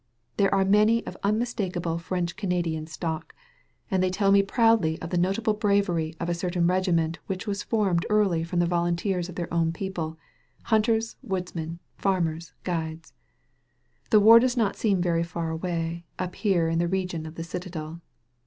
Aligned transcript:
There 0.37 0.51
are 0.51 0.65
many 0.65 1.05
of 1.05 1.15
unmistakable 1.21 1.99
French 1.99 2.35
Cana 2.35 2.63
dian 2.63 2.87
stock; 2.87 3.35
and 3.91 4.01
they 4.01 4.09
tell 4.09 4.31
me 4.31 4.41
proudly 4.41 4.99
of 4.99 5.11
the 5.11 5.17
notable 5.19 5.53
bravery 5.53 6.15
of 6.19 6.27
a 6.27 6.33
certain 6.33 6.65
regiment 6.65 7.19
which 7.27 7.45
was 7.45 7.61
formed 7.61 8.07
early 8.09 8.43
from 8.43 8.61
volunteers 8.61 9.29
of 9.29 9.35
their 9.35 9.53
own 9.53 9.71
people— 9.71 10.17
Shunters, 10.67 11.17
woodsmen, 11.21 11.77
farmers, 11.99 12.51
guides. 12.63 13.13
The 14.09 14.19
war 14.19 14.39
does 14.39 14.57
not 14.57 14.75
seem 14.75 15.03
veiy 15.03 15.23
far 15.23 15.51
away, 15.51 16.07
up 16.17 16.33
here 16.33 16.67
in 16.67 16.79
the 16.79 16.87
region 16.87 17.27
of 17.27 17.35
the 17.35 17.43
citadel. 17.43 18.01